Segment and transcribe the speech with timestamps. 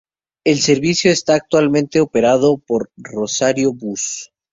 [0.43, 4.31] El servicio está actualmente operado por Rosario Bus.